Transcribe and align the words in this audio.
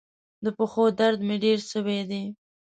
د 0.43 0.45
پښو 0.57 0.85
درد 0.99 1.19
مي 1.27 1.35
ډیر 1.43 1.59
سوی 1.71 1.99
دی. 2.09 2.23